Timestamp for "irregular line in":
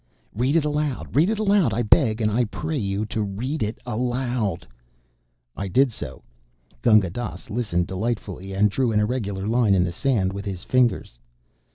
8.99-9.83